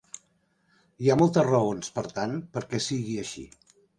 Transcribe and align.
Hi 1.03 1.09
ha 1.09 1.17
moltes 1.19 1.45
raons, 1.49 1.91
per 1.97 2.05
tant, 2.15 2.35
perquè 2.57 2.83
sigui 2.89 3.17
així. 3.25 3.47